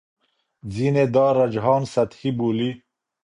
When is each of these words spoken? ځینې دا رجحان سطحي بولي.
ځینې 0.73 1.03
دا 1.15 1.25
رجحان 1.39 1.81
سطحي 1.93 2.31
بولي. 2.37 2.71